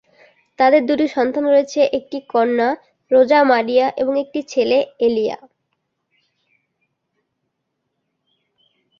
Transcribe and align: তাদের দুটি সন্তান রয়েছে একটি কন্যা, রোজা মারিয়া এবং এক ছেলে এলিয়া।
তাদের 0.59 0.81
দুটি 0.85 1.05
সন্তান 1.07 1.43
রয়েছে 1.45 1.79
একটি 1.97 2.17
কন্যা, 2.29 2.69
রোজা 3.11 3.39
মারিয়া 3.43 3.87
এবং 4.01 4.13
এক 4.19 4.29
ছেলে 4.47 4.77
এলিয়া। 4.99 5.37